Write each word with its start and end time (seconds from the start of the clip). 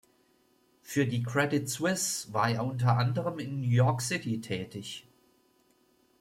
Für 0.81 1.05
die 1.05 1.21
Credit 1.21 1.69
Suisse 1.69 2.33
war 2.33 2.49
er 2.49 2.65
unter 2.65 2.97
anderem 2.97 3.37
in 3.37 3.61
New 3.61 3.67
York 3.67 4.01
City 4.01 4.41
tätig. 4.41 5.07